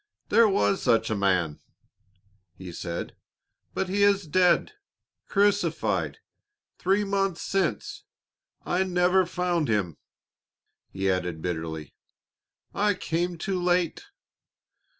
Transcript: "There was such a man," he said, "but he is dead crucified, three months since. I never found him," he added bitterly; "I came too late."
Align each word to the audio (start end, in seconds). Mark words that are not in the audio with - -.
"There 0.29 0.49
was 0.49 0.81
such 0.81 1.11
a 1.11 1.15
man," 1.15 1.59
he 2.55 2.71
said, 2.71 3.15
"but 3.75 3.87
he 3.87 4.01
is 4.01 4.25
dead 4.25 4.71
crucified, 5.27 6.17
three 6.79 7.03
months 7.03 7.43
since. 7.43 8.05
I 8.65 8.81
never 8.81 9.27
found 9.27 9.67
him," 9.67 9.97
he 10.89 11.11
added 11.11 11.39
bitterly; 11.43 11.93
"I 12.73 12.95
came 12.95 13.37
too 13.37 13.61
late." 13.61 14.05